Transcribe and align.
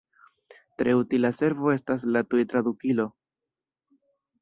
Tre 0.81 0.95
utila 1.01 1.31
servo 1.41 1.71
estas 1.75 2.07
la 2.17 2.25
tuj-tradukilo. 2.33 3.11